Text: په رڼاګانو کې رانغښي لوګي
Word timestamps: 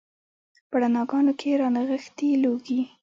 په 0.69 0.75
رڼاګانو 0.81 1.33
کې 1.39 1.59
رانغښي 1.61 2.29
لوګي 2.43 2.81